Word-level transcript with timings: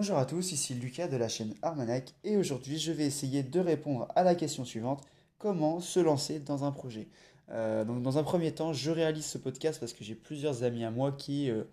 Bonjour 0.00 0.16
à 0.16 0.24
tous, 0.24 0.52
ici 0.52 0.72
Lucas 0.72 1.08
de 1.08 1.18
la 1.18 1.28
chaîne 1.28 1.52
Armanac 1.60 2.14
et 2.24 2.38
aujourd'hui 2.38 2.78
je 2.78 2.90
vais 2.90 3.04
essayer 3.04 3.42
de 3.42 3.60
répondre 3.60 4.08
à 4.14 4.22
la 4.22 4.34
question 4.34 4.64
suivante. 4.64 5.02
Comment 5.36 5.78
se 5.80 6.00
lancer 6.00 6.38
dans 6.38 6.64
un 6.64 6.72
projet? 6.72 7.08
Euh, 7.50 7.84
Donc 7.84 8.02
dans 8.02 8.16
un 8.16 8.22
premier 8.22 8.50
temps, 8.50 8.72
je 8.72 8.90
réalise 8.90 9.26
ce 9.26 9.36
podcast 9.36 9.78
parce 9.78 9.92
que 9.92 10.02
j'ai 10.02 10.14
plusieurs 10.14 10.62
amis 10.62 10.84
à 10.84 10.90
moi 10.90 11.12
qui, 11.12 11.50
euh, 11.50 11.64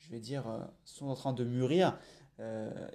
je 0.00 0.10
vais 0.10 0.18
dire, 0.18 0.48
euh, 0.48 0.58
sont 0.84 1.06
en 1.06 1.14
train 1.14 1.32
de 1.32 1.44
mûrir 1.44 1.96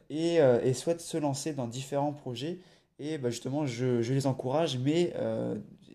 et, 0.09 0.73
souhaitent 0.73 0.99
se 0.99 1.15
lancer 1.15 1.53
dans 1.53 1.69
différents 1.69 2.11
projets. 2.11 2.59
Et 2.99 3.17
bah, 3.17 3.29
justement 3.29 3.65
je, 3.65 4.01
les 4.11 4.27
encourage 4.27 4.77
mais 4.79 5.13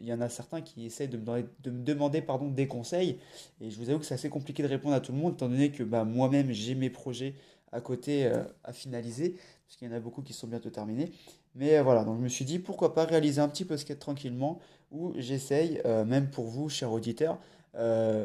il 0.00 0.06
y 0.06 0.14
en 0.14 0.20
a 0.22 0.30
certains 0.30 0.62
qui 0.62 0.86
essayent 0.86 1.08
de 1.08 1.18
me 1.18 1.24
demander, 1.24 1.46
de 1.62 1.70
me 1.70 1.84
demander 1.84 2.22
pardon, 2.22 2.48
des 2.48 2.66
conseils. 2.66 3.18
Et 3.60 3.70
je 3.70 3.76
vous 3.76 3.90
avoue 3.90 3.98
que 3.98 4.06
c'est 4.06 4.14
assez 4.14 4.30
compliqué 4.30 4.62
de 4.62 4.68
répondre 4.68 4.94
à 4.94 5.00
tout 5.00 5.12
le 5.12 5.18
monde 5.18 5.34
étant 5.34 5.50
donné 5.50 5.72
que 5.72 5.82
bah, 5.82 6.04
moi-même 6.04 6.52
j'ai 6.52 6.74
mes 6.74 6.88
projets 6.88 7.34
à 7.72 7.80
côté 7.80 8.26
euh, 8.26 8.42
à 8.64 8.72
finaliser, 8.72 9.36
parce 9.66 9.76
qu'il 9.76 9.88
y 9.88 9.90
en 9.92 9.94
a 9.94 10.00
beaucoup 10.00 10.22
qui 10.22 10.32
sont 10.32 10.46
bientôt 10.46 10.70
terminés. 10.70 11.12
Mais 11.54 11.78
euh, 11.78 11.82
voilà, 11.82 12.04
donc 12.04 12.18
je 12.18 12.22
me 12.22 12.28
suis 12.28 12.44
dit 12.44 12.58
pourquoi 12.58 12.94
pas 12.94 13.04
réaliser 13.04 13.40
un 13.40 13.48
petit 13.48 13.64
podcast 13.64 14.00
tranquillement 14.00 14.58
où 14.90 15.12
j'essaye, 15.16 15.80
euh, 15.84 16.04
même 16.04 16.30
pour 16.30 16.46
vous, 16.46 16.68
chers 16.68 16.92
auditeurs, 16.92 17.38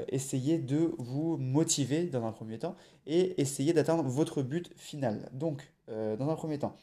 essayer 0.07 0.57
de 0.57 0.95
vous 0.97 1.37
motiver 1.37 2.05
dans 2.05 2.25
un 2.25 2.31
premier 2.31 2.57
temps 2.57 2.75
et 3.05 3.39
essayer 3.39 3.71
d'atteindre 3.71 4.03
votre 4.03 4.41
but 4.41 4.71
final. 4.77 5.29
Donc, 5.31 5.71
dans 5.87 6.27
un 6.27 6.35
premier 6.35 6.57
temps, 6.57 6.75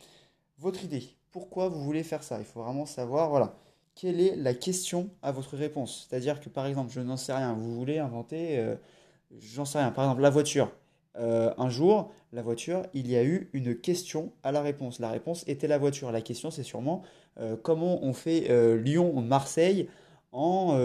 votre 0.57 0.85
idée, 0.85 1.03
pourquoi 1.33 1.69
vous 1.69 1.83
voulez 1.83 2.05
faire 2.05 2.23
ça? 2.23 2.39
Il 2.39 2.45
faut 2.45 2.63
vraiment 2.63 2.87
savoir, 2.87 3.29
voilà, 3.29 3.57
quelle 3.97 4.21
est 4.21 4.37
la 4.37 4.55
question 4.55 5.11
à 5.21 5.33
votre 5.33 5.57
réponse. 5.57 6.07
C'est-à-dire 6.09 6.39
que 6.39 6.49
par 6.49 6.67
exemple, 6.67 6.93
je 6.93 7.01
n'en 7.01 7.17
sais 7.17 7.33
rien, 7.33 7.55
vous 7.55 7.75
voulez 7.75 7.99
inventer, 7.99 8.65
j'en 9.41 9.65
sais 9.65 9.79
rien, 9.79 9.91
par 9.91 10.05
exemple 10.05 10.21
la 10.21 10.31
voiture. 10.31 10.71
Euh, 11.17 11.53
un 11.59 11.69
jour, 11.69 12.13
la 12.33 12.43
voiture, 12.43 12.87
il 12.95 13.11
y 13.11 13.17
a 13.17 13.25
eu 13.25 13.51
une 13.53 13.77
question 13.77 14.33
à 14.43 14.53
la 14.53 14.63
réponse. 14.63 15.01
La 15.01 15.11
réponse 15.11 15.45
était 15.49 15.67
la 15.67 15.79
voiture. 15.79 16.13
La 16.13 16.21
question, 16.21 16.51
c'est 16.51 16.63
sûrement 16.63 17.03
euh, 17.39 17.57
comment 17.61 18.03
on 18.05 18.13
fait 18.13 18.51
euh, 18.51 18.77
Lyon-Marseille 18.77 19.89
en, 20.33 20.79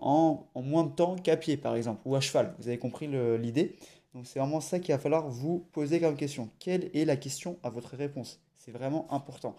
en, 0.00 0.46
en, 0.52 0.62
moins 0.62 0.84
de 0.84 0.90
temps 0.90 1.14
qu'à 1.14 1.36
pied, 1.36 1.56
par 1.56 1.76
exemple, 1.76 2.00
ou 2.04 2.16
à 2.16 2.20
cheval. 2.20 2.54
Vous 2.58 2.66
avez 2.66 2.78
compris 2.78 3.08
l'idée? 3.38 3.76
Donc 4.14 4.26
c'est 4.26 4.40
vraiment 4.40 4.60
ça 4.60 4.80
qu'il 4.80 4.92
va 4.92 4.98
falloir 4.98 5.28
vous 5.28 5.64
poser 5.70 6.00
comme 6.00 6.16
question. 6.16 6.48
Quelle 6.58 6.90
est 6.92 7.04
la 7.04 7.16
question 7.16 7.56
à 7.62 7.70
votre 7.70 7.94
réponse? 7.96 8.40
C'est 8.56 8.72
vraiment 8.72 9.06
important. 9.12 9.54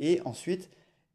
et 0.00 0.20
ensuite, 0.26 0.68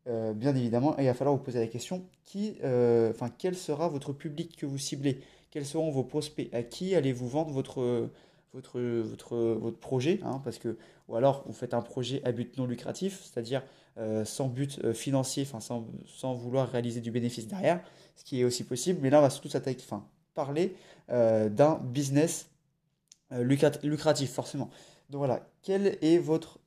bien 0.08 0.56
évidemment, 0.56 0.98
il 0.98 1.06
va 1.06 1.14
falloir 1.14 1.36
vous 1.36 1.44
poser 1.44 1.60
la 1.60 1.68
question 1.68 2.08
qui, 2.24 2.58
enfin, 2.64 3.30
quel 3.38 3.56
sera 3.56 3.88
votre 3.88 4.12
public 4.12 4.58
que 4.58 4.66
vous 4.66 4.80
ciblez? 4.80 5.22
Quels 5.56 5.66
seront 5.66 5.90
vos 5.90 6.04
prospects, 6.04 6.50
à 6.54 6.64
qui 6.64 6.96
allez-vous 6.96 7.30
vendre 7.30 7.52
votre, 7.52 8.10
projet, 9.80 10.20
hein, 10.22 10.42
parce 10.44 10.58
que, 10.58 10.76
ou 11.08 11.16
alors 11.16 11.46
vous 11.48 11.54
faites 11.54 11.74
un 11.74 11.82
projet 11.82 12.22
à 12.26 12.34
but 12.34 12.58
non 12.58 12.66
lucratif, 12.66 13.24
c'est-à-dire 13.24 13.64
euh, 13.98 14.26
sans 14.26 14.50
but 14.50 14.82
euh, 14.84 14.94
financier, 14.94 15.48
sans, 15.60 16.34
vouloir 16.34 16.70
réaliser 16.70 17.00
du 17.00 17.10
bénéfice 17.10 17.48
derrière, 17.48 17.82
ce 18.18 18.26
qui 18.26 18.42
est 18.42 18.44
aussi 18.44 18.66
possible, 18.66 19.00
mais 19.02 19.10
là 19.10 19.20
on 19.20 19.22
va 19.22 19.30
surtout 19.30 19.48
s'attaquer, 19.48 19.82
enfin, 19.86 20.06
parler 20.34 20.76
euh, 21.10 21.48
d'un 21.48 21.76
business 21.76 22.50
lucratif, 23.32 24.34
forcément. 24.34 24.70
Donc 25.10 25.20
voilà, 25.20 25.48
quel 25.62 25.98
est 26.02 26.18
votre 26.18 26.60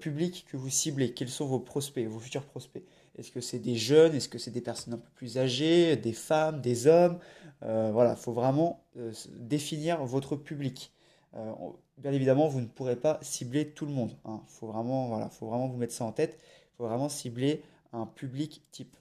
public 0.00 0.46
que 0.50 0.56
vous 0.56 0.68
ciblez? 0.68 1.12
Quels 1.12 1.28
sont 1.28 1.46
vos 1.46 1.60
prospects, 1.60 2.06
vos 2.08 2.18
futurs 2.18 2.44
prospects? 2.44 2.82
Est-ce 3.16 3.30
que 3.30 3.40
c'est 3.40 3.58
des 3.58 3.76
jeunes? 3.76 4.14
Est-ce 4.14 4.28
que 4.28 4.38
c'est 4.38 4.50
des 4.50 4.60
personnes 4.60 4.94
un 4.94 4.98
peu 4.98 5.08
plus 5.14 5.38
âgées 5.38 5.96
Des 5.96 6.12
femmes 6.12 6.60
Des 6.60 6.86
hommes? 6.86 7.18
Voilà, 7.62 8.12
il 8.12 8.16
faut 8.16 8.32
vraiment 8.32 8.84
euh, 8.96 9.12
définir 9.38 10.04
votre 10.04 10.36
public. 10.36 10.92
Euh, 11.34 11.52
bien 11.98 12.12
évidemment, 12.12 12.48
vous 12.48 12.60
ne 12.60 12.66
pourrez 12.66 12.96
pas 12.96 13.18
cibler 13.22 13.68
tout 13.70 13.86
le 13.86 13.92
monde. 13.92 14.12
Il 14.24 14.30
hein. 14.30 14.40
faut, 14.46 14.66
vraiment, 14.68 15.08
voilà, 15.08 15.28
faut 15.28 15.46
vraiment 15.46 15.68
vous 15.68 15.76
mettre 15.76 15.92
ça 15.92 16.04
en 16.04 16.12
tête. 16.12 16.38
Il 16.40 16.76
faut 16.76 16.84
vraiment 16.86 17.08
cibler 17.08 17.62
un 17.92 18.06
public 18.06 18.62
type. 18.70 18.96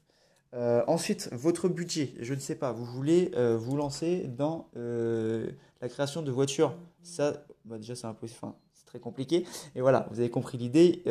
ensuite, 0.53 1.29
votre 1.33 1.67
budget. 1.67 2.13
Je 2.19 2.33
ne 2.33 2.39
sais 2.39 2.55
pas, 2.55 2.71
vous 2.71 2.85
voulez 2.85 3.31
vous 3.57 3.75
lancer 3.75 4.27
dans 4.27 4.69
la 4.75 5.89
création 5.89 6.21
de 6.21 6.31
voitures. 6.31 6.73
Ça, 7.03 7.45
bah, 7.65 7.77
déjà, 7.77 7.95
c'est. 7.95 8.07
Enfin, 8.07 8.55
c'est 8.73 8.85
très 8.85 8.99
compliqué. 8.99 9.45
Et 9.75 9.81
voilà, 9.81 10.07
vous 10.11 10.19
avez 10.19 10.29
compris 10.29 10.57
l'idée. 10.57 11.03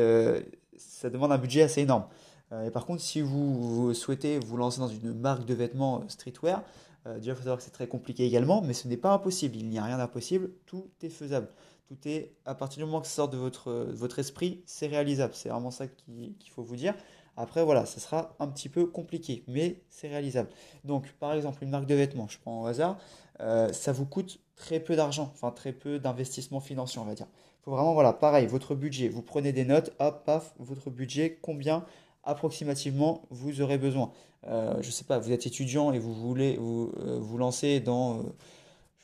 ça 0.78 1.11
demande 1.11 1.32
un 1.32 1.38
budget 1.38 1.62
assez 1.62 1.82
énorme. 1.82 2.06
Euh, 2.53 2.66
et 2.66 2.71
par 2.71 2.87
contre, 2.87 3.03
si 3.03 3.21
vous, 3.21 3.94
souhaitez 3.94 4.38
vous 4.38 4.56
lancer 4.56 4.81
dans 4.81 4.88
une 4.88 5.12
marque 5.12 5.44
de 5.44 5.55
vêtements 5.55 6.00
euh, 6.00 6.09
streetwear, 6.09 6.62
euh, 7.06 7.19
déjà 7.19 7.32
il 7.32 7.34
faut 7.34 7.42
savoir 7.42 7.59
que 7.59 7.65
c'est 7.65 7.70
très 7.70 7.88
compliqué 7.88 8.25
également, 8.25 8.62
mais 8.62 8.72
ce 8.72 8.88
n'est 8.88 8.97
pas 8.97 9.12
impossible. 9.12 9.56
Il 9.56 9.69
n'y 9.69 9.78
a 9.78 9.84
rien 9.84 9.98
d'impossible, 9.98 10.50
tout 10.66 10.88
est 11.03 11.09
faisable. 11.09 11.48
Tout 11.87 11.98
est, 12.06 12.32
à 12.47 12.54
partir 12.54 12.78
du 12.78 12.87
moment 12.87 13.00
que 13.00 13.06
ça 13.06 13.15
sort 13.15 13.28
de 13.28 13.37
votre, 13.37 13.70
votre 13.92 14.19
esprit, 14.19 14.62
c'est 14.65 14.87
réalisable. 14.87 15.34
C'est 15.34 15.50
vraiment 15.50 15.70
ça 15.70 15.87
qu'il 15.87 16.50
faut 16.50 16.62
vous 16.62 16.76
dire. 16.76 16.94
Après, 17.37 17.62
voilà, 17.62 17.84
ça 17.84 18.00
sera 18.00 18.34
un 18.38 18.48
petit 18.48 18.69
peu 18.69 18.87
compliqué, 18.87 19.44
mais 19.48 19.82
c'est 19.91 20.09
réalisable. 20.09 20.48
Donc, 20.84 21.12
par 21.20 21.34
exemple, 21.34 21.62
une 21.62 21.70
marque 21.70 21.87
de 21.87 21.94
vêtements, 21.94 22.28
je 22.28 22.38
prends 22.38 22.62
au 22.62 22.66
hasard, 22.66 22.97
ça 23.38 23.93
vous 23.93 24.06
coûte 24.06 24.41
très 24.56 24.81
peu 24.81 24.97
d'argent, 24.97 25.31
enfin 25.34 25.50
très 25.50 25.72
peu 25.72 25.98
d'investissement 25.98 26.60
financier, 26.60 27.00
on 27.00 27.04
va 27.04 27.14
dire. 27.14 27.26
Il 27.60 27.64
faut 27.64 27.70
vraiment, 27.72 27.93
voilà, 27.93 28.12
pareil, 28.12 28.47
votre 28.47 28.75
budget, 28.75 29.09
vous 29.09 29.22
prenez 29.22 29.53
des 29.53 29.64
notes, 29.64 29.93
hop, 29.98 30.22
paf, 30.25 30.54
votre 30.59 30.91
budget, 30.91 31.38
combien 31.43 31.84
approximativement 32.25 33.23
vous 33.31 33.61
aurez 33.61 33.79
besoin. 33.79 34.11
Euh, 34.47 34.75
je 34.81 34.87
ne 34.87 34.93
sais 34.93 35.05
pas, 35.05 35.19
vous 35.19 35.33
êtes 35.33 35.47
étudiant 35.47 35.93
et 35.93 35.99
vous 35.99 36.12
voulez 36.12 36.57
vous, 36.57 36.93
euh, 37.01 37.19
vous 37.19 37.39
lancer 37.39 37.81
dans, 37.81 38.19
euh, 38.19 38.23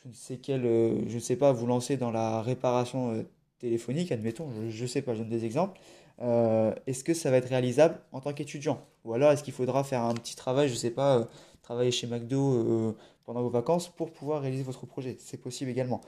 je 0.03 0.09
ne 0.09 0.13
sais 0.13 0.39
je 0.45 1.19
sais 1.19 1.35
pas, 1.35 1.51
vous 1.51 1.65
lancer 1.65 1.97
dans 1.97 2.11
la 2.11 2.41
réparation 2.41 3.25
téléphonique, 3.59 4.11
admettons, 4.11 4.49
je 4.69 4.81
ne 4.81 4.87
sais 4.87 5.01
pas, 5.01 5.13
je 5.13 5.19
donne 5.19 5.29
des 5.29 5.45
exemples. 5.45 5.79
est-ce 6.87 7.03
que 7.03 7.13
ça 7.13 7.31
va 7.31 7.37
être 7.37 7.49
réalisable 7.49 7.99
en 8.11 8.19
tant 8.19 8.33
qu'étudiant? 8.33 8.81
Ou 9.05 9.13
alors 9.13 9.31
est-ce 9.31 9.43
qu'il 9.43 9.53
faudra 9.53 9.83
faire 9.83 10.01
un 10.01 10.13
petit 10.13 10.35
travail, 10.35 10.67
je 10.67 10.73
ne 10.73 10.79
sais 10.79 10.91
pas, 10.91 11.27
travailler 11.61 11.91
chez 11.91 12.07
McDo 12.07 12.95
pendant 13.25 13.41
vos 13.41 13.49
vacances 13.49 13.89
pour 13.89 14.11
pouvoir 14.11 14.41
réaliser 14.41 14.63
votre 14.63 14.85
projet? 14.85 15.17
C'est 15.19 15.37
possible 15.37 15.69
également. 15.71 16.01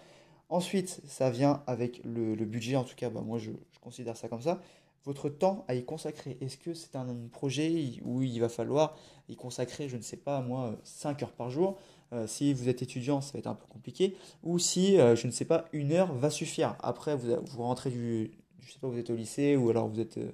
Ensuite, 0.49 1.01
ça 1.07 1.29
vient 1.29 1.63
avec 1.67 2.01
le, 2.03 2.35
budget, 2.45 2.75
en 2.75 2.83
tout 2.83 2.95
cas, 2.95 3.09
bah, 3.09 3.21
moi 3.21 3.39
je, 3.39 3.51
considère 3.81 4.15
ça 4.15 4.27
comme 4.27 4.41
ça 4.41 4.61
votre 5.05 5.29
temps 5.29 5.65
à 5.67 5.75
y 5.75 5.83
consacrer 5.83 6.37
Est-ce 6.41 6.57
que 6.57 6.73
c'est 6.73 6.95
un 6.95 7.07
projet 7.31 7.99
où 8.03 8.21
il 8.21 8.39
va 8.39 8.49
falloir 8.49 8.95
y 9.29 9.35
consacrer, 9.35 9.89
je 9.89 9.97
ne 9.97 10.01
sais 10.01 10.17
pas, 10.17 10.41
moi, 10.41 10.75
5 10.83 11.23
heures 11.23 11.31
par 11.31 11.49
jour 11.49 11.77
euh, 12.13 12.27
Si 12.27 12.53
vous 12.53 12.69
êtes 12.69 12.81
étudiant, 12.81 13.21
ça 13.21 13.33
va 13.33 13.39
être 13.39 13.47
un 13.47 13.55
peu 13.55 13.65
compliqué. 13.67 14.15
Ou 14.43 14.59
si, 14.59 14.99
euh, 14.99 15.15
je 15.15 15.27
ne 15.27 15.31
sais 15.31 15.45
pas, 15.45 15.65
une 15.73 15.91
heure 15.91 16.13
va 16.13 16.29
suffire. 16.29 16.75
Après, 16.79 17.15
vous, 17.15 17.63
rentrez 17.63 17.89
du, 17.89 18.31
je 18.59 18.71
sais 18.71 18.79
pas, 18.79 18.87
vous 18.87 18.97
êtes 18.97 19.09
au 19.09 19.15
lycée 19.15 19.55
ou 19.55 19.69
alors 19.69 19.87
vous 19.87 19.99
êtes, 19.99 20.17
euh, 20.17 20.31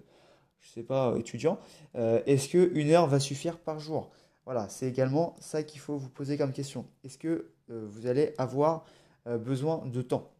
je 0.60 0.70
sais 0.70 0.84
pas, 0.84 1.16
étudiant. 1.18 1.58
Est-ce 1.96 2.50
que 2.50 2.72
une 2.76 2.92
heure 2.92 3.08
va 3.08 3.20
suffire 3.20 3.58
par 3.58 3.80
jour? 3.80 4.12
Voilà, 4.46 4.68
c'est 4.70 4.88
également 4.88 5.36
ça 5.40 5.64
qu'il 5.64 5.80
faut 5.80 5.98
vous 5.98 6.10
poser 6.10 6.38
comme 6.38 6.52
question. 6.52 6.86
Est-ce 7.04 7.18
que 7.18 7.52
vous 7.70 8.08
allez 8.08 8.34
avoir 8.38 8.84
besoin 9.26 9.86
de 9.86 10.02
temps? 10.02 10.32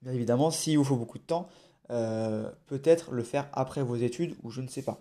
Bien 0.00 0.12
évidemment, 0.12 0.50
s'il 0.50 0.78
vous 0.78 0.84
faut 0.84 0.96
beaucoup 0.96 1.18
de 1.18 1.24
temps, 1.24 1.48
euh, 1.90 2.50
peut-être 2.66 3.12
le 3.12 3.22
faire 3.22 3.48
après 3.52 3.82
vos 3.82 3.96
études 3.96 4.34
ou 4.42 4.50
je 4.50 4.60
ne 4.60 4.68
sais 4.68 4.82
pas. 4.82 4.98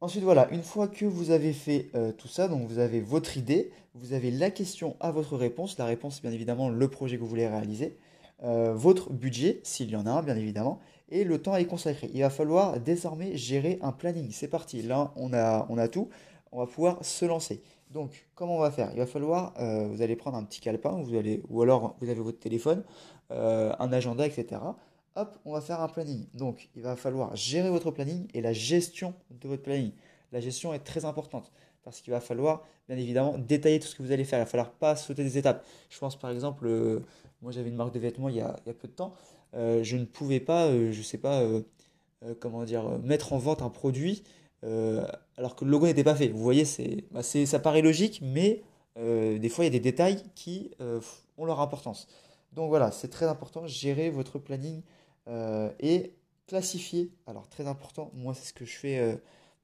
Ensuite, 0.00 0.22
voilà, 0.22 0.48
une 0.50 0.62
fois 0.62 0.88
que 0.88 1.04
vous 1.04 1.30
avez 1.30 1.52
fait 1.52 1.90
euh, 1.94 2.12
tout 2.12 2.28
ça, 2.28 2.48
donc 2.48 2.66
vous 2.66 2.78
avez 2.78 3.00
votre 3.00 3.36
idée, 3.36 3.70
vous 3.94 4.12
avez 4.12 4.30
la 4.30 4.50
question 4.50 4.96
à 5.00 5.10
votre 5.10 5.36
réponse. 5.36 5.78
La 5.78 5.84
réponse, 5.84 6.20
bien 6.22 6.32
évidemment 6.32 6.68
le 6.68 6.88
projet 6.88 7.16
que 7.16 7.22
vous 7.22 7.28
voulez 7.28 7.48
réaliser, 7.48 7.96
euh, 8.42 8.72
votre 8.74 9.12
budget, 9.12 9.60
s'il 9.64 9.90
y 9.90 9.96
en 9.96 10.06
a 10.06 10.10
un, 10.10 10.22
bien 10.22 10.36
évidemment, 10.36 10.80
et 11.08 11.24
le 11.24 11.40
temps 11.40 11.52
à 11.52 11.60
y 11.60 11.66
consacrer. 11.66 12.10
Il 12.12 12.20
va 12.20 12.30
falloir 12.30 12.78
désormais 12.80 13.36
gérer 13.36 13.78
un 13.82 13.92
planning. 13.92 14.30
C'est 14.32 14.48
parti, 14.48 14.82
là, 14.82 15.12
on 15.16 15.32
a, 15.32 15.66
on 15.68 15.78
a 15.78 15.88
tout, 15.88 16.08
on 16.52 16.58
va 16.58 16.66
pouvoir 16.66 17.04
se 17.04 17.24
lancer. 17.24 17.62
Donc, 17.90 18.26
comment 18.34 18.56
on 18.56 18.60
va 18.60 18.70
faire? 18.70 18.90
Il 18.92 18.98
va 18.98 19.06
falloir, 19.06 19.54
vous 19.88 20.02
allez 20.02 20.14
prendre 20.14 20.36
un 20.36 20.44
petit 20.44 20.60
calepin, 20.60 21.00
vous 21.02 21.16
allez, 21.16 21.42
ou 21.48 21.62
alors 21.62 21.96
vous 22.00 22.10
avez 22.10 22.20
votre 22.20 22.38
téléphone, 22.38 22.84
un 23.30 23.92
agenda, 23.92 24.26
etc 24.26 24.58
on 25.44 25.52
va 25.52 25.60
faire 25.60 25.80
un 25.80 25.88
planning. 25.88 26.26
Donc, 26.34 26.68
il 26.74 26.82
va 26.82 26.96
falloir 26.96 27.34
gérer 27.34 27.70
votre 27.70 27.90
planning 27.90 28.26
et 28.34 28.40
la 28.40 28.52
gestion 28.52 29.14
de 29.30 29.48
votre 29.48 29.62
planning. 29.62 29.92
La 30.32 30.40
gestion 30.40 30.74
est 30.74 30.80
très 30.80 31.04
importante 31.04 31.50
parce 31.84 32.00
qu'il 32.00 32.12
va 32.12 32.20
falloir, 32.20 32.64
bien 32.88 32.98
évidemment, 32.98 33.38
détailler 33.38 33.80
tout 33.80 33.88
ce 33.88 33.96
que 33.96 34.02
vous 34.02 34.12
allez 34.12 34.24
faire. 34.24 34.38
Il 34.38 34.42
va 34.42 34.46
falloir 34.46 34.70
pas 34.70 34.94
sauter 34.96 35.24
des 35.24 35.38
étapes. 35.38 35.64
Je 35.88 35.98
pense 35.98 36.18
par 36.18 36.30
exemple, 36.30 36.66
euh, 36.66 37.00
moi 37.40 37.50
j'avais 37.50 37.70
une 37.70 37.76
marque 37.76 37.94
de 37.94 37.98
vêtements 37.98 38.28
il 38.28 38.36
y 38.36 38.40
a, 38.40 38.56
peu 38.78 38.88
de 38.88 38.92
temps. 38.92 39.14
Euh, 39.54 39.82
je 39.82 39.96
ne 39.96 40.04
pouvais 40.04 40.40
pas, 40.40 40.66
euh, 40.66 40.92
je 40.92 41.02
sais 41.02 41.18
pas, 41.18 41.42
comment 42.40 42.64
dire, 42.64 42.98
mettre 42.98 43.32
en 43.32 43.38
vente 43.38 43.62
un 43.62 43.70
produit 43.70 44.22
alors 44.62 45.54
que 45.54 45.64
le 45.64 45.70
logo 45.70 45.86
n'était 45.86 46.04
pas 46.04 46.14
fait. 46.16 46.28
Vous 46.28 46.42
voyez, 46.42 46.64
bah, 47.10 47.22
c'est, 47.22 47.46
ça 47.46 47.58
paraît 47.58 47.82
logique, 47.82 48.20
mais 48.22 48.62
des 48.96 49.48
fois 49.48 49.64
il 49.64 49.68
y 49.68 49.70
a 49.70 49.78
des 49.78 49.80
détails 49.80 50.22
qui 50.34 50.72
ont 51.38 51.46
leur 51.46 51.60
importance. 51.60 52.06
Donc 52.52 52.68
voilà, 52.68 52.90
c'est 52.90 53.08
très 53.08 53.26
important, 53.26 53.66
gérer 53.66 54.10
votre 54.10 54.38
planning 54.38 54.82
euh, 55.28 55.70
et 55.80 56.14
classifier. 56.46 57.12
Alors 57.26 57.48
très 57.48 57.66
important, 57.66 58.10
moi 58.14 58.32
c'est 58.34 58.48
ce 58.48 58.54
que 58.54 58.64
je 58.64 58.74
fais 58.76 58.98
euh, 58.98 59.14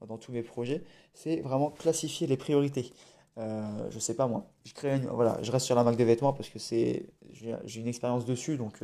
dans 0.06 0.18
tous 0.18 0.32
mes 0.32 0.42
projets, 0.42 0.84
c'est 1.14 1.36
vraiment 1.40 1.70
classifier 1.70 2.26
les 2.26 2.36
priorités. 2.36 2.92
Euh, 3.38 3.62
je 3.90 3.98
sais 3.98 4.14
pas 4.14 4.26
moi, 4.26 4.46
je 4.64 4.74
crée 4.74 4.98
voilà, 5.10 5.38
je 5.42 5.50
reste 5.50 5.64
sur 5.64 5.74
la 5.74 5.82
marque 5.82 5.96
de 5.96 6.04
vêtements 6.04 6.34
parce 6.34 6.50
que 6.50 6.58
c'est 6.58 7.06
j'ai 7.32 7.80
une 7.80 7.88
expérience 7.88 8.26
dessus, 8.26 8.58
donc 8.58 8.74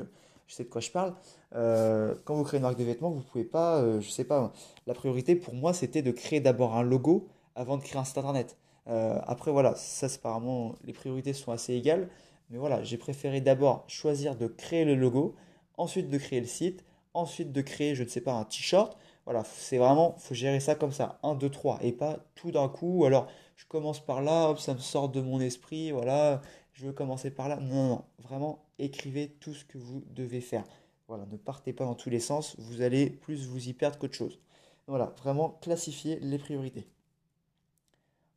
je 0.46 0.54
sais 0.54 0.64
de 0.64 0.70
quoi 0.70 0.80
je 0.80 0.90
parle. 0.90 1.14
Quand 1.52 2.34
vous 2.34 2.44
créez 2.44 2.58
une 2.58 2.62
marque 2.62 2.78
de 2.78 2.84
vêtements, 2.84 3.10
vous 3.10 3.20
pouvez 3.20 3.44
pas, 3.44 4.00
je 4.00 4.08
sais 4.08 4.24
pas, 4.24 4.52
la 4.86 4.94
priorité 4.94 5.36
pour 5.36 5.54
moi 5.54 5.74
c'était 5.74 6.02
de 6.02 6.10
créer 6.10 6.40
d'abord 6.40 6.74
un 6.76 6.82
logo 6.82 7.28
avant 7.54 7.76
de 7.76 7.82
créer 7.82 8.00
un 8.00 8.04
site 8.04 8.16
internet. 8.16 8.56
après 8.86 9.50
voilà, 9.50 9.74
ça 9.76 10.08
c'est 10.08 10.18
apparemment 10.18 10.74
les 10.84 10.94
priorités 10.94 11.34
sont 11.34 11.52
assez 11.52 11.74
égales, 11.74 12.08
mais 12.48 12.58
voilà, 12.58 12.82
j'ai 12.82 12.96
préféré 12.96 13.42
d'abord 13.42 13.84
choisir 13.86 14.34
de 14.36 14.46
créer 14.46 14.84
le 14.84 14.94
logo, 14.94 15.36
ensuite 15.80 16.10
de 16.10 16.18
créer 16.18 16.40
le 16.40 16.46
site, 16.46 16.84
ensuite 17.14 17.52
de 17.52 17.60
créer, 17.62 17.94
je 17.94 18.04
ne 18.04 18.08
sais 18.08 18.20
pas, 18.20 18.34
un 18.34 18.44
t-shirt. 18.44 18.96
Voilà, 19.24 19.44
c'est 19.44 19.78
vraiment, 19.78 20.16
faut 20.18 20.34
gérer 20.34 20.60
ça 20.60 20.74
comme 20.74 20.92
ça, 20.92 21.18
1, 21.22 21.34
2, 21.34 21.48
3, 21.48 21.78
et 21.82 21.92
pas 21.92 22.18
tout 22.34 22.50
d'un 22.50 22.68
coup. 22.68 23.04
Alors, 23.04 23.28
je 23.56 23.64
commence 23.66 24.00
par 24.00 24.22
là, 24.22 24.50
hop, 24.50 24.58
ça 24.58 24.74
me 24.74 24.78
sort 24.78 25.08
de 25.08 25.20
mon 25.20 25.40
esprit, 25.40 25.90
voilà, 25.90 26.40
je 26.72 26.86
veux 26.86 26.92
commencer 26.92 27.30
par 27.30 27.48
là. 27.48 27.56
Non, 27.56 27.74
non, 27.74 27.88
non, 27.88 28.04
vraiment, 28.18 28.64
écrivez 28.78 29.28
tout 29.40 29.54
ce 29.54 29.64
que 29.64 29.78
vous 29.78 30.02
devez 30.10 30.40
faire. 30.40 30.64
Voilà, 31.08 31.26
ne 31.26 31.36
partez 31.36 31.72
pas 31.72 31.84
dans 31.84 31.94
tous 31.94 32.10
les 32.10 32.20
sens, 32.20 32.56
vous 32.58 32.82
allez 32.82 33.10
plus 33.10 33.46
vous 33.46 33.68
y 33.68 33.72
perdre 33.72 33.98
qu'autre 33.98 34.14
chose. 34.14 34.38
Voilà, 34.86 35.14
vraiment 35.18 35.50
classifier 35.60 36.18
les 36.20 36.38
priorités. 36.38 36.86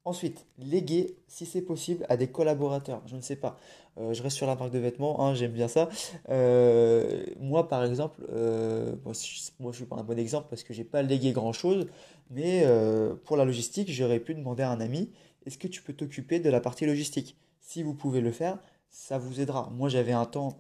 Ensuite, 0.06 0.46
léguer, 0.60 1.16
si 1.30 1.46
c'est 1.46 1.62
possible, 1.62 2.06
à 2.10 2.18
des 2.18 2.28
collaborateurs. 2.28 3.02
Je 3.06 3.16
ne 3.16 3.22
sais 3.22 3.38
pas. 3.38 3.58
Euh, 3.98 4.14
je 4.14 4.22
reste 4.22 4.36
sur 4.36 4.48
la 4.48 4.56
marque 4.56 4.72
de 4.72 4.80
vêtements, 4.80 5.26
hein, 5.26 5.34
j'aime 5.34 5.54
bien 5.54 5.70
ça. 5.70 5.88
Euh, 6.30 7.24
moi, 7.40 7.70
par 7.70 7.86
exemple, 7.86 8.20
euh, 8.34 8.96
moi, 9.06 9.14
je 9.14 9.78
suis 9.78 9.86
pas 9.86 9.96
un 9.96 10.04
bon 10.04 10.20
exemple 10.20 10.48
parce 10.50 10.64
que 10.64 10.74
je 10.74 10.80
n'ai 10.80 10.84
pas 10.84 11.04
légué 11.04 11.32
grand-chose, 11.32 11.88
mais 12.32 12.66
pour 13.24 13.38
la 13.38 13.46
logistique, 13.46 13.90
j'aurais 13.92 14.20
pu 14.20 14.36
demander 14.36 14.64
à 14.64 14.72
un 14.72 14.82
ami, 14.82 15.10
est-ce 15.46 15.58
que 15.58 15.70
tu 15.70 15.82
peux 15.82 15.94
t'occuper 15.94 16.40
de 16.40 16.50
la 16.50 16.60
partie 16.60 16.86
logistique? 16.86 17.38
Si 17.62 17.82
vous 17.82 17.94
pouvez 17.94 18.20
le 18.20 18.32
faire, 18.32 18.58
ça 18.90 19.18
vous 19.18 19.40
aidera. 19.40 19.70
Moi, 19.72 19.88
j'avais 19.88 20.12
un 20.12 20.26
temps, 20.26 20.58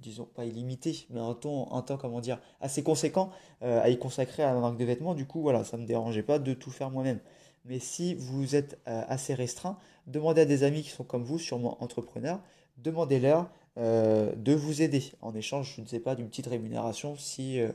disons 0.00 0.24
pas 0.24 0.46
illimité, 0.46 1.06
mais 1.10 1.20
un 1.20 1.34
temps, 1.34 1.68
un 1.72 1.82
temps, 1.82 1.98
comment 1.98 2.20
dire, 2.20 2.40
assez 2.60 2.82
conséquent 2.82 3.30
à 3.60 3.90
y 3.90 3.98
consacrer 3.98 4.42
à 4.44 4.54
la 4.54 4.60
marque 4.60 4.78
de 4.78 4.84
vêtements. 4.84 5.14
Du 5.14 5.26
coup, 5.26 5.42
voilà, 5.42 5.64
ça 5.64 5.76
ne 5.76 5.82
me 5.82 5.86
dérangeait 5.86 6.22
pas 6.22 6.38
de 6.38 6.54
tout 6.54 6.70
faire 6.70 6.90
moi-même. 6.90 7.20
Mais 7.68 7.80
si 7.80 8.14
vous 8.14 8.56
êtes 8.56 8.78
euh, 8.88 9.02
assez 9.08 9.34
restreint, 9.34 9.78
demandez 10.06 10.40
à 10.40 10.44
des 10.46 10.62
amis 10.62 10.82
qui 10.82 10.88
sont 10.88 11.04
comme 11.04 11.22
vous, 11.22 11.38
sûrement 11.38 11.82
entrepreneurs, 11.84 12.40
demandez-leur 12.78 13.50
euh, 13.76 14.34
de 14.36 14.54
vous 14.54 14.80
aider 14.80 15.04
en 15.20 15.34
échange, 15.34 15.74
je 15.76 15.82
ne 15.82 15.86
sais 15.86 16.00
pas, 16.00 16.14
d'une 16.14 16.28
petite 16.28 16.46
rémunération 16.46 17.14
si, 17.16 17.60
euh, 17.60 17.70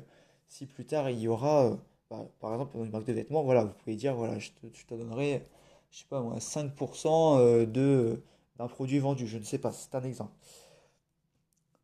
si 0.47 0.65
plus 0.65 0.85
tard 0.85 1.11
il 1.11 1.19
y 1.19 1.27
aura, 1.27 1.77
bah, 2.09 2.27
par 2.39 2.53
exemple, 2.53 2.75
dans 2.75 2.83
une 2.83 2.91
marque 2.91 3.05
de 3.05 3.13
vêtements, 3.13 3.43
voilà, 3.43 3.65
vous 3.65 3.73
pouvez 3.83 3.95
dire, 3.95 4.15
voilà, 4.15 4.39
je 4.39 4.49
te, 4.49 4.95
donnerai, 4.95 5.45
je 5.91 5.99
sais 5.99 6.05
pas 6.09 6.21
moi, 6.21 6.39
5% 6.39 7.65
de, 7.67 8.23
d'un 8.57 8.67
produit 8.67 8.97
vendu, 8.97 9.27
je 9.27 9.37
ne 9.37 9.43
sais 9.43 9.59
pas, 9.59 9.71
c'est 9.71 9.93
un 9.93 10.03
exemple. 10.03 10.33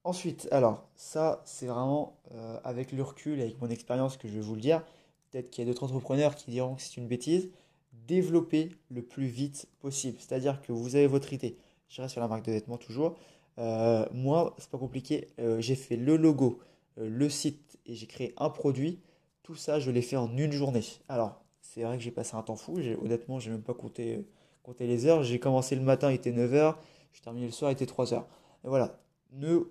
Ensuite, 0.03 0.47
alors, 0.51 0.87
ça, 0.95 1.43
c'est 1.45 1.67
vraiment 1.67 2.17
avec 2.63 2.91
le 2.91 3.03
recul, 3.03 3.39
avec 3.39 3.61
mon 3.61 3.69
expérience 3.69 4.17
que 4.17 4.27
je 4.27 4.33
vais 4.33 4.41
vous 4.41 4.55
le 4.55 4.61
dire. 4.61 4.83
Peut-être 5.29 5.51
qu'il 5.51 5.63
y 5.63 5.67
a 5.67 5.71
d'autres 5.71 5.83
entrepreneurs 5.83 6.35
qui 6.35 6.49
diront 6.49 6.75
que 6.75 6.81
c'est 6.81 6.97
une 6.97 7.07
bêtise 7.07 7.49
développer 7.93 8.69
le 8.89 9.01
plus 9.01 9.27
vite 9.27 9.67
possible. 9.79 10.17
C'est-à-dire 10.19 10.61
que 10.61 10.71
vous 10.71 10.95
avez 10.95 11.07
votre 11.07 11.33
idée. 11.33 11.57
Je 11.89 12.01
reste 12.01 12.13
sur 12.13 12.21
la 12.21 12.27
marque 12.27 12.45
de 12.45 12.51
vêtements 12.51 12.77
toujours. 12.77 13.15
Euh, 13.57 14.05
moi, 14.13 14.55
c'est 14.57 14.69
pas 14.69 14.77
compliqué. 14.77 15.27
Euh, 15.39 15.59
j'ai 15.59 15.75
fait 15.75 15.97
le 15.97 16.15
logo, 16.15 16.59
euh, 16.97 17.09
le 17.09 17.29
site 17.29 17.77
et 17.85 17.95
j'ai 17.95 18.07
créé 18.07 18.33
un 18.37 18.49
produit. 18.49 18.99
Tout 19.43 19.55
ça, 19.55 19.79
je 19.79 19.91
l'ai 19.91 20.01
fait 20.01 20.15
en 20.15 20.35
une 20.37 20.51
journée. 20.51 20.83
Alors, 21.09 21.43
c'est 21.61 21.83
vrai 21.83 21.97
que 21.97 22.03
j'ai 22.03 22.11
passé 22.11 22.35
un 22.35 22.41
temps 22.41 22.55
fou. 22.55 22.79
Honnêtement, 23.01 23.39
j'ai 23.39 23.51
même 23.51 23.63
pas 23.63 23.73
compté, 23.73 24.25
les 24.79 25.05
heures. 25.07 25.23
J'ai 25.23 25.39
commencé 25.39 25.75
le 25.75 25.81
matin, 25.81 26.11
il 26.11 26.15
était 26.15 26.31
9h. 26.31 26.75
J'ai 27.13 27.21
terminé 27.21 27.47
le 27.47 27.51
soir, 27.51 27.71
il 27.71 27.73
était 27.73 27.85
3h. 27.85 28.23
Et 28.63 28.67
voilà. 28.67 28.99
Ne 29.33 29.63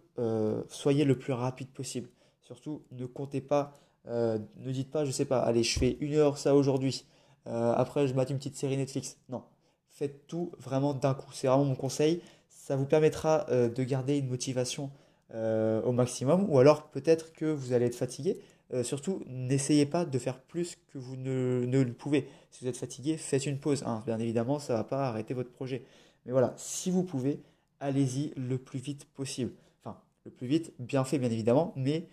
soyez 0.69 1.05
le 1.05 1.19
plus 1.19 1.33
rapide 1.33 1.69
possible. 1.69 2.09
Surtout, 2.43 2.83
ne 2.93 3.07
comptez 3.07 3.41
pas, 3.41 3.73
ne 4.07 4.71
dites 4.73 4.91
pas, 4.91 5.05
je 5.05 5.11
sais 5.11 5.25
pas, 5.25 5.41
allez, 5.41 5.63
je 5.63 5.79
fais 5.79 5.97
une 6.01 6.15
heure 6.15 6.39
ça 6.39 6.55
aujourd'hui. 6.55 7.05
Euh, 7.47 7.73
après, 7.77 8.07
je 8.07 8.15
mate 8.15 8.31
une 8.31 8.39
petite 8.39 8.57
série 8.57 8.77
Netflix. 8.77 9.19
Non, 9.29 9.43
faites 9.91 10.27
tout 10.27 10.53
vraiment 10.59 10.95
d'un 10.95 11.15
coup. 11.15 11.31
C'est 11.33 11.47
vraiment 11.47 11.65
mon 11.65 11.75
conseil. 11.75 12.21
Ça 12.49 12.77
vous 12.77 12.85
permettra 12.85 13.47
euh, 13.51 13.69
de 13.69 13.83
garder 13.83 14.19
une 14.19 14.29
motivation 14.29 14.91
euh, 15.35 15.83
au 15.83 15.93
maximum. 15.93 16.47
Ou 16.51 16.59
alors 16.59 16.91
peut-être 16.91 17.33
que 17.33 17.47
vous 17.47 17.73
allez 17.73 17.87
être 17.87 17.97
fatigué. 17.97 18.41
surtout, 18.83 19.23
n'essayez 19.27 19.87
pas 19.87 20.05
de 20.05 20.19
faire 20.19 20.41
plus 20.41 20.77
que 20.93 20.99
vous 20.99 21.17
ne, 21.17 21.65
le 21.65 21.93
pouvez. 21.93 22.29
Si 22.51 22.65
vous 22.65 22.69
êtes 22.69 22.77
fatigué, 22.77 23.17
faites 23.17 23.47
une 23.47 23.59
pause. 23.59 23.83
Hein. 23.87 24.03
Bien 24.05 24.19
évidemment, 24.19 24.59
ça 24.59 24.75
ne 24.75 24.79
va 24.79 24.85
pas 24.85 25.09
arrêter 25.09 25.33
votre 25.35 25.51
projet. 25.51 25.85
Mais 26.27 26.33
voilà, 26.33 26.53
si 26.59 26.91
vous 26.91 27.03
pouvez, 27.03 27.41
allez-y 27.81 28.35
le 28.37 28.59
plus 28.59 28.79
vite 28.79 29.07
possible. 29.07 29.53
Enfin, 29.81 29.97
le 30.27 30.31
plus 30.31 30.47
vite, 30.47 30.75
bien 30.79 31.05
fait 31.05 31.19
bien 31.19 31.31
évidemment, 31.31 31.73
mais 31.77 32.09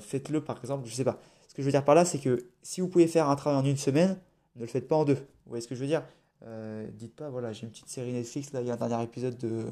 faites-le 0.00 0.44
par 0.44 0.58
exemple, 0.60 0.86
je 0.86 0.92
ne 0.92 0.96
sais 0.96 1.04
pas. 1.04 1.18
Ce 1.48 1.54
que 1.54 1.62
je 1.62 1.66
veux 1.66 1.72
dire 1.72 1.84
par 1.84 1.94
là, 1.94 2.04
c'est 2.04 2.18
que 2.18 2.46
si 2.62 2.82
vous 2.82 2.88
pouvez 2.88 3.06
faire 3.06 3.30
un 3.30 3.36
travail 3.36 3.58
en 3.58 3.64
une 3.64 3.78
semaine, 3.78 4.18
ne 4.56 4.62
le 4.62 4.66
faites 4.66 4.88
pas 4.88 4.96
en 4.96 5.04
deux. 5.04 5.14
Vous 5.14 5.50
voyez 5.50 5.62
ce 5.62 5.68
que 5.68 5.74
je 5.74 5.80
veux 5.80 5.86
dire? 5.86 6.02
Euh, 6.42 6.86
Dites 6.92 7.14
pas, 7.14 7.30
voilà, 7.30 7.52
j'ai 7.52 7.64
une 7.64 7.70
petite 7.70 7.88
série 7.88 8.12
Netflix, 8.12 8.52
là, 8.52 8.60
il 8.60 8.66
y 8.66 8.70
a 8.70 8.74
un 8.74 8.76
dernier 8.76 9.02
épisode 9.02 9.36
de, 9.38 9.66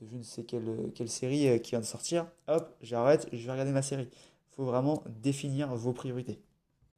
je 0.00 0.16
ne 0.16 0.22
sais 0.22 0.44
quelle, 0.44 0.90
quelle 0.94 1.08
série 1.08 1.48
euh, 1.48 1.58
qui 1.58 1.70
vient 1.70 1.80
de 1.80 1.84
sortir. 1.84 2.26
Hop, 2.48 2.74
j'arrête, 2.80 3.28
je 3.32 3.44
vais 3.44 3.52
regarder 3.52 3.72
ma 3.72 3.82
série. 3.82 4.08
Il 4.12 4.54
faut 4.56 4.64
vraiment 4.64 5.02
définir 5.22 5.74
vos 5.74 5.92
priorités. 5.92 6.38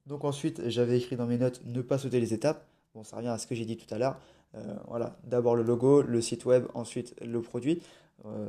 Donc 0.06 0.25
ensuite, 0.25 0.69
j'avais 0.69 0.99
écrit 0.99 1.17
dans 1.17 1.26
mes 1.26 1.38
notes 1.38 1.62
ne 1.64 1.82
pas 1.82 1.99
sauter 1.99 2.20
les 2.20 2.32
étapes. 2.32 2.67
Bon, 2.94 3.05
ça 3.05 3.17
revient 3.17 3.29
à 3.29 3.38
ce 3.38 3.46
que 3.46 3.55
j'ai 3.55 3.64
dit 3.64 3.76
tout 3.76 3.93
à 3.93 3.99
l'heure. 3.99 4.19
Euh, 4.55 4.76
voilà, 4.87 5.19
d'abord 5.25 5.55
le 5.55 5.62
logo, 5.62 6.02
le 6.02 6.20
site 6.23 6.46
web, 6.46 6.67
ensuite 6.75 7.14
le 7.20 7.43
produit. 7.43 7.82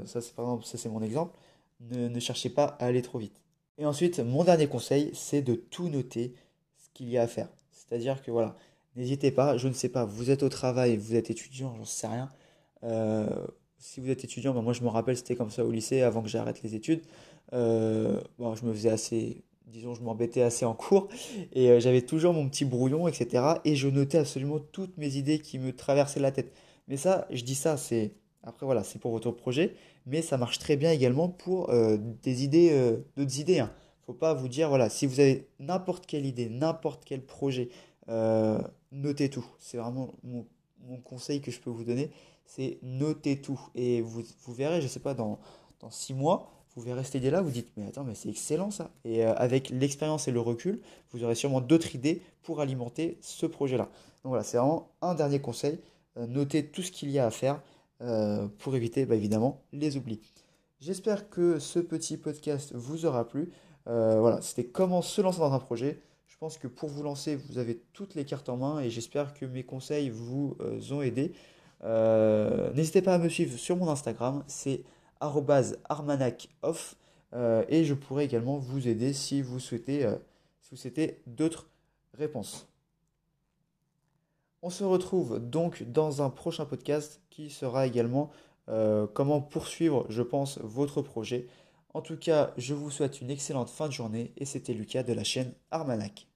ça, 0.06 0.22
c'est 0.22 0.34
par 0.34 0.46
exemple, 0.46 0.66
ça 0.66 0.78
c'est 0.78 0.90
mon 0.90 1.02
exemple. 1.02 1.38
Ne 1.82 2.20
cherchez 2.20 2.50
pas 2.50 2.78
à 2.80 2.86
aller 2.86 3.02
trop 3.02 3.18
vite. 3.20 3.42
Et 3.78 3.86
ensuite, 3.86 4.20
mon 4.20 4.44
dernier 4.44 4.68
conseil, 4.68 5.12
c'est 5.14 5.42
de 5.42 5.56
tout 5.56 5.90
noter 5.90 6.34
ce 6.78 6.90
qu'il 6.94 7.10
y 7.10 7.18
a 7.18 7.24
à 7.24 7.28
faire. 7.28 7.50
C'est-à-dire 7.72 8.22
que 8.22 8.30
voilà, 8.30 8.56
N'hésitez 9.00 9.32
pas, 9.32 9.56
je 9.56 9.70
ne 9.70 9.74
sais 9.74 9.88
pas, 9.88 10.04
vous 10.04 10.30
êtes 10.30 10.44
au 10.44 10.50
travail, 10.50 10.98
vous 10.98 11.16
êtes 11.16 11.30
étudiant, 11.30 11.74
j'en 11.78 11.86
sais 11.86 12.08
rien. 12.08 12.28
Euh, 12.84 13.30
si 13.78 14.02
vous 14.02 14.10
êtes 14.10 14.26
étudiant, 14.26 14.54
ben 14.54 14.62
moi 14.62 14.74
je 14.74 14.84
me 14.84 14.90
rappelle, 14.90 15.16
c'était 15.16 15.38
comme 15.38 15.52
ça 15.52 15.64
au 15.64 15.72
lycée 15.72 16.02
avant 16.02 16.22
que 16.22 16.28
j'arrête 16.28 16.62
les 16.64 16.76
études. 16.76 17.04
Euh, 17.54 18.20
bon, 18.38 18.56
je 18.56 18.66
me 18.66 18.74
faisais 18.74 18.90
assez, 18.90 19.42
disons, 19.68 19.96
je 19.96 20.02
m'embêtais 20.02 20.42
assez 20.42 20.66
en 20.66 20.74
cours 20.74 21.08
et 21.54 21.70
euh, 21.70 21.80
j'avais 21.80 22.02
toujours 22.02 22.34
mon 22.34 22.50
petit 22.50 22.66
brouillon, 22.66 23.08
etc. 23.08 23.42
Et 23.64 23.78
je 23.78 23.88
notais 23.88 24.18
absolument 24.18 24.60
toutes 24.60 24.98
mes 24.98 25.16
idées 25.16 25.40
qui 25.40 25.60
me 25.60 25.74
traversaient 25.74 26.20
la 26.20 26.34
tête. 26.34 26.52
Mais 26.90 26.98
ça, 26.98 27.26
je 27.32 27.46
dis 27.46 27.56
ça, 27.56 27.78
c'est 27.78 28.12
après 28.44 28.66
voilà, 28.66 28.84
c'est 28.84 29.00
pour 29.00 29.12
votre 29.12 29.32
projet, 29.32 29.76
mais 30.08 30.22
ça 30.22 30.36
marche 30.36 30.60
très 30.60 30.76
bien 30.76 30.92
également 30.92 31.30
pour 31.30 31.72
des 32.22 32.44
idées, 32.44 32.98
d'autres 33.16 33.40
idées. 33.40 33.60
Hein. 33.60 33.72
Faut 34.06 34.14
pas 34.14 34.34
vous 34.34 34.48
dire 34.48 34.70
voilà, 34.70 34.90
si 34.90 35.06
vous 35.06 35.20
avez 35.20 35.48
n'importe 35.60 36.06
quelle 36.06 36.26
idée, 36.26 36.50
n'importe 36.50 37.04
quel 37.06 37.22
projet, 37.22 37.70
notez 38.92 39.30
tout. 39.30 39.46
C'est 39.60 39.78
vraiment 39.78 40.14
mon, 40.24 40.46
conseil 41.04 41.42
que 41.42 41.52
je 41.52 41.60
peux 41.60 41.70
vous 41.70 41.84
donner. 41.84 42.12
C'est 42.46 42.80
notez 42.82 43.42
tout. 43.42 43.60
Et 43.76 44.02
vous, 44.02 44.24
vous 44.44 44.54
verrez, 44.54 44.82
je 44.82 44.86
ne 44.86 44.90
sais 44.90 45.00
pas, 45.00 45.14
dans, 45.14 45.40
six 45.90 46.14
mois, 46.14 46.52
vous 46.76 46.82
verrez 46.82 47.04
cette 47.04 47.16
idée-là, 47.16 47.42
vous 47.42 47.52
dites, 47.52 47.72
mais 47.78 47.88
attends, 47.88 48.04
mais 48.04 48.16
c'est 48.16 48.30
excellent 48.30 48.72
ça. 48.72 48.92
Et 49.04 49.26
euh, 49.26 49.34
avec 49.36 49.70
l'expérience 49.70 50.28
et 50.28 50.32
le 50.32 50.40
recul, 50.40 50.82
vous 51.12 51.24
aurez 51.24 51.36
sûrement 51.36 51.62
d'autres 51.62 51.96
idées 51.96 52.22
pour 52.44 52.62
alimenter 52.62 53.18
ce 53.22 53.46
projet-là. 53.46 53.90
Donc 54.24 54.30
voilà, 54.30 54.44
c'est 54.44 54.58
vraiment 54.58 54.92
un 55.02 55.16
dernier 55.16 55.40
conseil. 55.40 55.80
Euh, 56.18 56.28
notez 56.28 56.66
tout 56.66 56.82
ce 56.82 56.92
qu'il 56.92 57.10
y 57.12 57.20
a 57.20 57.26
à 57.26 57.32
faire 57.32 57.62
euh, 58.02 58.48
pour 58.60 58.76
éviter, 58.76 59.06
bah, 59.06 59.16
évidemment, 59.16 59.62
les 59.74 59.98
oublis. 59.98 60.22
J'espère 60.80 61.30
que 61.30 61.60
ce 61.60 61.80
petit 61.80 62.18
podcast 62.18 62.74
vous 62.74 63.06
aura 63.06 63.28
plu. 63.28 63.52
voilà, 63.86 64.40
c'était 64.42 64.66
comment 64.66 65.02
se 65.02 65.22
lancer 65.22 65.40
dans 65.40 65.52
un 65.52 65.60
projet. 65.60 66.00
Je 66.40 66.46
pense 66.46 66.58
que 66.58 66.70
pour 66.70 66.88
vous 66.88 67.04
lancer, 67.04 67.36
vous 67.36 67.58
avez 67.58 67.82
toutes 67.92 68.16
les 68.16 68.24
cartes 68.24 68.48
en 68.48 68.56
main 68.56 68.80
et 68.80 68.90
j'espère 68.90 69.34
que 69.34 69.46
mes 69.46 69.64
conseils 69.64 70.10
vous 70.10 70.56
euh, 70.62 70.80
ont 70.92 71.02
aidé. 71.02 71.34
Euh, 71.84 72.72
n'hésitez 72.72 73.02
pas 73.02 73.16
à 73.16 73.18
me 73.18 73.28
suivre 73.28 73.60
sur 73.60 73.76
mon 73.76 73.90
Instagram, 73.90 74.46
c'est 74.48 74.86
armanacoff 75.20 76.96
euh, 77.34 77.66
et 77.68 77.84
je 77.84 77.94
pourrai 77.94 78.24
également 78.24 78.58
vous 78.58 78.88
aider 78.88 79.12
si 79.12 79.42
vous 79.42 79.60
souhaitez, 79.60 80.10
si 80.62 80.70
vous 80.72 80.78
souhaitez 80.78 81.20
d'autres 81.28 81.68
réponses. 82.14 82.70
On 84.62 84.70
se 84.70 84.86
retrouve 84.86 85.40
donc 85.42 85.84
dans 85.92 86.22
un 86.22 86.30
prochain 86.30 86.64
podcast 86.64 87.20
qui 87.30 87.50
sera 87.50 87.86
également 87.86 88.32
comment 89.14 89.42
poursuivre, 89.42 90.06
je 90.08 90.22
pense, 90.22 90.58
votre 90.60 91.02
projet. 91.02 91.48
En 91.94 92.02
tout 92.02 92.16
cas, 92.16 92.54
je 92.56 92.74
vous 92.74 92.92
souhaite 92.92 93.20
une 93.20 93.30
excellente 93.30 93.70
fin 93.70 93.88
de 93.88 93.94
journée 93.94 94.32
et 94.38 94.46
c'était 94.46 94.74
Lucas 94.74 95.04
de 95.04 95.12
la 95.12 95.26
chaîne 95.26 95.54
Armanac. 95.70 96.29